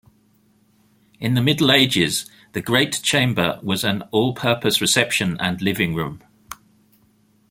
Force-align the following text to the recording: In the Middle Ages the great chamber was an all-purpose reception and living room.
In 1.19 1.35
the 1.35 1.43
Middle 1.43 1.71
Ages 1.71 2.25
the 2.53 2.61
great 2.63 3.03
chamber 3.03 3.59
was 3.61 3.83
an 3.83 4.01
all-purpose 4.09 4.81
reception 4.81 5.37
and 5.39 5.61
living 5.61 5.93
room. 5.93 6.23